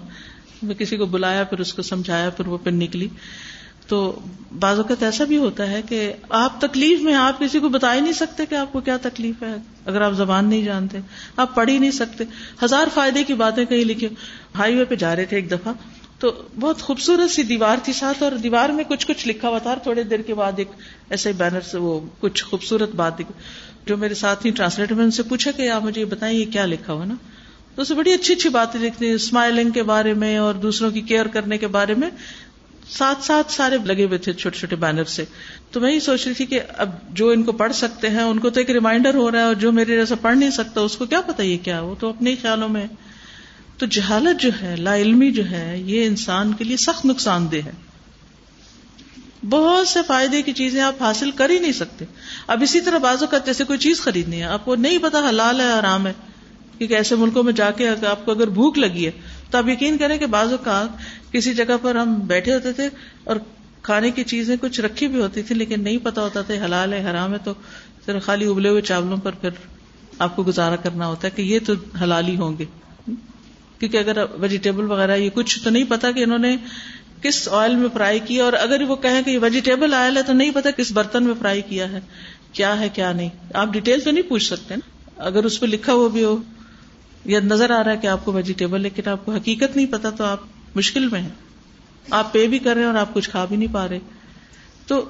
[0.63, 3.09] میں کسی کو بلایا، پھر اس کو سمجھایا، پھر وہ پن نکلی۔
[3.89, 3.99] تو
[4.61, 8.01] بعض اوقات ایسا بھی ہوتا ہے کہ آپ تکلیف میں آپ کسی کو بتا ہی
[8.01, 9.55] نہیں سکتے کہ آپ کو کیا تکلیف ہے،
[9.87, 10.99] اگر آپ زبان نہیں جانتے،
[11.37, 12.25] آپ پڑھ ہی نہیں سکتے۔
[12.65, 14.09] ہزار فائدے کی باتیں کہیں لکھی،
[14.59, 15.73] ہائی وے پہ جا رہے تھے ایک دفعہ،
[16.19, 19.75] تو بہت خوبصورت سی دیوار تھی ساتھ، اور دیوار میں کچھ کچھ لکھا ہوا تھا
[19.75, 20.69] تھوڑی دیر کے بعد ایک
[21.11, 23.21] ایسے بینر سے وہ کچھ خوبصورت بات
[23.87, 26.45] جو میرے ساتھ ہی ٹرانسلیٹر میں ان سے پوچھا کہ آپ مجھے یہ بتائیں، یہ
[26.53, 27.15] کیا لکھا ہوا نا؟
[27.75, 31.01] تو اسے بڑی اچھی اچھی باتیں لکھتی ہیں، اسمائلنگ کے بارے میں، اور دوسروں کی
[31.01, 32.09] کیئر کرنے کے بارے میں۔
[32.91, 35.25] ساتھ ساتھ سارے لگے ہوئے تھے چھوٹے چھوٹے بینر سے۔
[35.71, 38.39] تو میں یہ سوچ رہی تھی کہ اب جو ان کو پڑھ سکتے ہیں، ان
[38.39, 40.97] کو تو ایک ریمائنڈر ہو رہا ہے اور جو میرے جیسا پڑھ نہیں سکتا، اس
[40.97, 42.87] کو کیا پتا یہ کیا وہ تو اپنے خیالوں میں
[43.79, 47.57] تو جہالت جو ہے، لا علمی جو ہے، یہ انسان کے لیے سخت نقصان دہ
[47.57, 47.73] ہے۔
[49.49, 52.05] بہت سے فائدے کی چیزیں آپ حاصل کر ہی نہیں سکتے۔
[52.47, 55.61] اب اسی طرح بازو کا جیسے کوئی چیز خریدنی ہے، آپ کو نہیں پتا حلال
[55.61, 56.13] ہے آرام ہے۔
[56.79, 59.11] کیونکہ ایسے ملکوں میں جا کے آپ کو اگر بھوک لگی ہے،
[59.51, 60.87] تو آپ یقین کریں کہ بازو کا
[61.37, 62.89] کسی جگہ پر ہم بیٹھے ہوتے تھے
[63.25, 63.37] اور
[63.83, 67.01] کھانے کی چیزیں کچھ رکھی بھی ہوتی تھی، لیکن نہیں پتا ہوتا تھا، حلال ہے،
[67.11, 67.53] حرام ہے، تو
[68.07, 69.51] صرف خالی ابلے ہوئے چاولوں پر پھر
[70.19, 71.73] آپ کو گزارا کرنا ہوتا ہے کہ یہ تو
[72.03, 72.65] حلال ہی ہوں گے۔
[73.79, 76.57] کیونکہ اگر ویجیٹیبل وغیرہ یہ کچھ تو نہیں پتا کہ انہوں نے
[77.23, 80.33] کس آئل میں فرائی کیا، اور اگر وہ کہیں کہ یہ ویجیٹیبل آئل ہے تو
[80.33, 82.01] نہیں پتا کس برتن میں فرائی کیا ہے
[82.53, 85.93] کیا ہے، کیا نہیں۔ آپ ڈیٹیل تو نہیں پوچھ سکتے نا۔ اگر اس پہ لکھا
[85.93, 86.37] ہوا بھی ہو
[87.25, 90.11] یا نظر آ رہا ہے کہ آپ کو ویجیٹیبل لیکن آپ کو حقیقت نہیں پتا،
[90.11, 90.41] تو آپ
[90.77, 91.29] مشکل میں ہیں۔
[92.11, 93.99] آپ پے بھی کر رہے ہیں اور آپ کچھ کھا بھی نہیں پا رہے۔
[94.87, 95.09] تو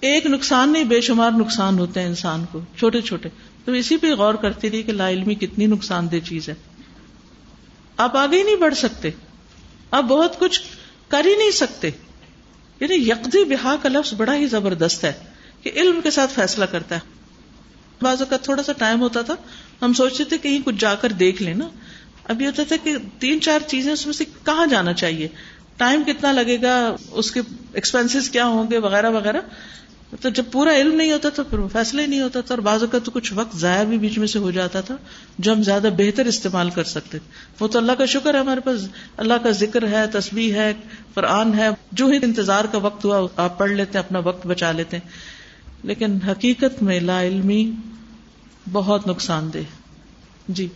[0.00, 3.28] ایک نقصان نہیں، بے شمار نقصان ہوتے ہیں انسان کو، چھوٹے چھوٹے۔
[3.64, 6.54] تو اسی پہ غور کرتی رہی کہ لا علمی کتنی نقصان دہ چیز ہے۔
[7.96, 9.10] آپ آگے ہی نہیں بڑھ سکتے۔
[9.90, 10.62] آپ بہت کچھ
[11.08, 11.90] کر ہی نہیں سکتے۔
[12.80, 15.12] یعنی یکدی بہا کا لفظ بڑا ہی زبردست ہے
[15.62, 17.00] کہ علم کے ساتھ فیصلہ کرتا ہے۔
[18.02, 19.34] بعض اوقات تھوڑا سا ٹائم ہوتا تھا،
[19.82, 21.68] ہم سوچتے تھے کہیں کچھ جا کر دیکھ لیں نا۔
[22.30, 25.28] ابھی ہوتا تھا کہ تین چار چیزیں اس میں سے کہاں جانا چاہیے؟
[25.76, 27.40] ٹائم کتنا لگے گا؟ اس کے
[27.72, 29.40] ایکسپینسیز کیا ہوں گے؟ وغیرہ وغیرہ۔
[30.20, 32.82] تو جب پورا علم نہیں ہوتا تو پھر فیصلہ ہی نہیں ہوتا تھا اور بعض
[32.82, 34.96] اوقات تو کچھ وقت ضائع بھی بیچ میں سے ہو جاتا تھا
[35.38, 37.18] جو ہم زیادہ بہتر استعمال کر سکتے
[37.60, 38.80] وہ تو اللہ کا شکر ہے ہمارے پاس۔
[39.16, 40.74] اللہ کا ذکر ہے تصویر ہے،
[41.14, 44.72] قرآن ہے۔ جو ہی انتظار کا وقت ہوا، آپ پڑھ لیتے ہیں، اپنا وقت بچا
[44.72, 45.08] لیتے ہیں۔
[45.82, 47.72] لیکن حقیقت میں لا علمی
[48.72, 49.58] بہت نقصان دہ۔
[50.48, 50.68] جی۔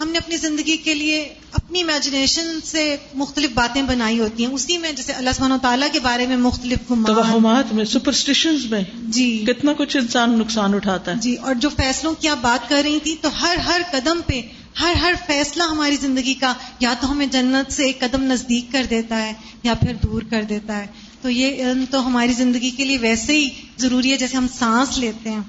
[0.00, 4.78] ہم نے اپنی زندگی کے لیے اپنی امیجنیشن سے مختلف باتیں بنائی ہوتی ہیں۔ اسی
[4.78, 9.72] میں جیسے اللہ سبحانہ تعالیٰ کے بارے میں مختلف توہمات میں سپرسٹیشن میں۔ جی۔ کتنا
[9.72, 13.16] کچھ انسان نقصان اٹھاتا ہے۔ جی اور جو فیصلوں کی آپ بات کر رہی تھی
[13.20, 14.42] تو ہر ہر قدم پہ
[14.80, 18.86] ہر ہر فیصلہ ہماری زندگی کا یا تو ہمیں جنت سے ایک قدم نزدیک کر
[18.90, 19.32] دیتا ہے
[19.62, 20.86] یا پھر دور کر دیتا ہے۔
[21.22, 24.98] تو یہ علم تو ہماری زندگی کے لیے ویسے ہی ضروری ہے جیسے ہم سانس
[24.98, 25.40] لیتے ہیں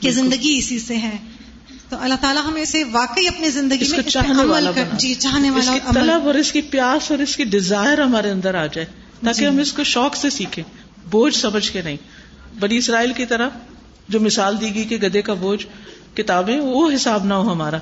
[0.00, 1.16] کہ زندگی اسی سے ہے۔
[1.92, 6.26] تو اللہ تعالیٰ ہمیں اسے واقعی اپنی زندگی میں چاہنے والا جی چاہنے والا طلب
[6.26, 8.86] اور اس کی پیاس اور اس کی ڈیزائر ہمارے اندر آ جائے
[9.24, 9.46] تاکہ جی.
[9.46, 10.64] ہم اس کو شوق سے سیکھیں
[11.10, 11.96] بوجھ سمجھ کے نہیں۔
[12.60, 13.48] بنی اسرائیل کی طرح
[14.08, 15.66] جو مثال دی گئی کہ گدے کا بوجھ
[16.16, 17.78] کتابیں وہ حساب نہ ہو ہمارا۔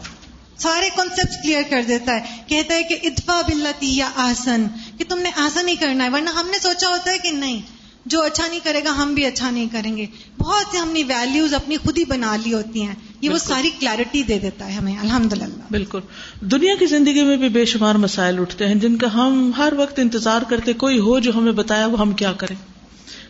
[0.58, 4.66] سارے کانسیپٹ کلیئر کر دیتا ہے۔ کہتا ہے کہ اتفا بلتی یا آسن
[4.98, 7.60] کہ تم نے آسن ہی کرنا ہے ورنہ ہم نے سوچا ہوتا ہے کہ نہیں
[8.06, 10.06] جو اچھا نہیں کرے گا ہم بھی اچھا نہیں کریں گے۔
[10.38, 13.70] بہت سے ہم نے ویلوز اپنی خود ہی بنا لی ہوتی ہیں۔ یہ وہ ساری
[13.80, 15.98] کلیرٹی دے دیتا ہے ہمیں الحمد للہ بالکل۔
[16.40, 19.98] دنیا کی زندگی میں بھی بے شمار مسائل اٹھتے ہیں جن کا ہم ہر وقت
[19.98, 22.56] انتظار کرتے کوئی ہو جو ہمیں بتایا وہ ہم کیا کریں۔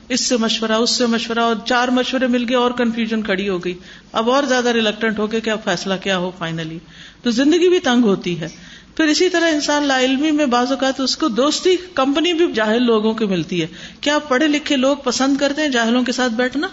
[0.09, 3.65] اس سے مشورہ اس سے مشورہ اور چار مشورے مل گئے اور کنفیوژن کھڑی ہو
[3.65, 3.75] گئی۔
[4.13, 6.79] اب اور زیادہ ریلیکٹنٹ ہو گئے کہ اب فیصلہ کیا ہو فائنلی
[7.23, 8.49] تو زندگی بھی تنگ ہوتی ہے۔
[8.97, 12.87] پھر اسی طرح انسان لا علمی میں بعض اوقات اس کو دوستی کمپنی بھی جاہل
[12.87, 13.67] لوگوں کی ملتی ہے۔
[14.01, 16.69] کیا پڑھے لکھے لوگ پسند کرتے ہیں جاہلوں کے ساتھ بیٹھنا؟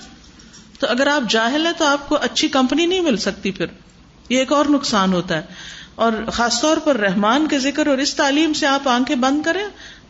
[0.79, 3.65] تو اگر آپ جاہل ہیں تو آپ کو اچھی کمپنی نہیں مل سکتی پھر۔
[4.29, 5.41] یہ ایک اور نقصان ہوتا ہے۔
[5.95, 9.63] اور خاص طور پر رحمان کے ذکر اور اس تعلیم سے آپ آنکھیں بند کریں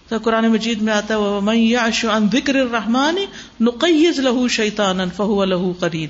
[0.08, 1.77] تو قرآن مجید میں آتا ہے میں
[2.34, 3.15] ذکر رحمان
[3.62, 6.10] نقیز لہو شیطان فہو لہو قرید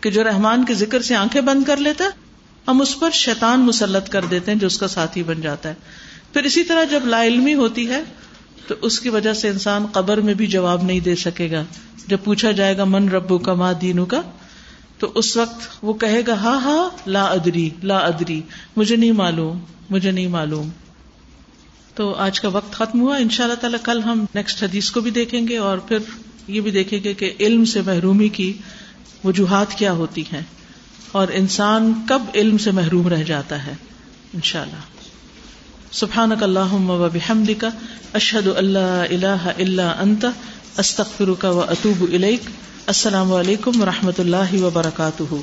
[0.00, 2.08] کہ جو رحمان کے ذکر سے آنکھیں بند کر لیتا ہے،
[2.68, 5.74] ہم اس پر شیطان مسلط کر دیتے ہیں جو اس کا ساتھی بن جاتا ہے۔
[6.32, 8.02] پھر اسی طرح جب لا علمی ہوتی ہے
[8.66, 11.64] تو اس کی وجہ سے انسان قبر میں بھی جواب نہیں دے سکے گا۔
[12.06, 14.20] جب پوچھا جائے گا، من ربو کا ماں دینو کا
[14.98, 18.40] تو اس وقت وہ کہے گا ہاں ہاں لا ادری لا ادری،
[18.76, 19.58] مجھے نہیں معلوم،
[19.90, 20.68] مجھے نہیں معلوم۔
[21.94, 25.00] تو آج کا وقت ختم ہوا۔ ان شاء اللہ تعالی کل ہم نیکسٹ حدیث کو
[25.00, 25.98] بھی دیکھیں گے اور پھر
[26.48, 28.52] یہ بھی دیکھیں گے کہ علم سے محرومی کی
[29.24, 30.42] وجوہات کیا ہوتی ہیں
[31.12, 33.72] اور انسان کب علم سے محروم رہ جاتا ہے۔
[34.34, 34.99] ان شاء اللہ
[35.92, 36.74] سبحان اللہ
[37.12, 37.68] بحمد کا
[38.12, 40.24] اشد اللہ اللہ اللہ انت
[40.78, 42.04] استخر کا و اطوب
[42.86, 45.34] السلام علیکم و رحمۃ اللہ وبرکاتہ۔